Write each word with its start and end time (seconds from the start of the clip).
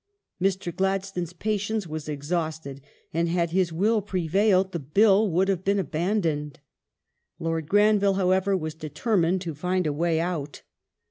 ^ 0.43 0.43
Mr. 0.43 0.75
Gladstone's 0.75 1.31
patience 1.31 1.85
was 1.85 2.09
exhausted, 2.09 2.81
and 3.13 3.29
had 3.29 3.51
his 3.51 3.71
will 3.71 4.01
prevailed 4.01 4.71
the 4.71 4.79
Bill 4.79 5.29
would 5.29 5.47
have 5.47 5.63
been 5.63 5.77
abandoned; 5.77 6.59
Lord 7.37 7.69
Granville, 7.69 8.15
however, 8.15 8.57
was 8.57 8.73
determined 8.73 9.41
to 9.41 9.53
find 9.53 9.85
a 9.85 9.93
way 9.93 10.19
out. 10.19 10.63